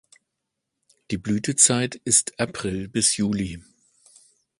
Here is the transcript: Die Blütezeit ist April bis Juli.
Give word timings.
Die 1.11 1.19
Blütezeit 1.19 1.93
ist 1.93 2.39
April 2.39 2.87
bis 2.87 3.17
Juli. 3.17 3.61